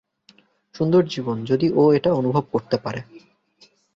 [0.75, 3.01] সুন্দর জীবন, যদি ও এটা অনুভব করতে পারে।